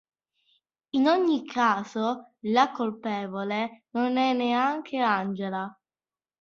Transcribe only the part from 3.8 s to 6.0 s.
non è neanche Angela.